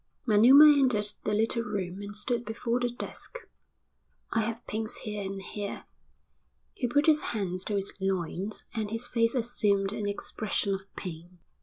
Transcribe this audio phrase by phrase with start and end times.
[0.25, 3.37] Manuma entered the little room and stood before the desk.
[4.31, 5.83] "I have pains here and here."
[6.73, 11.37] He put his hands to his loins and his face assumed an expression of pain.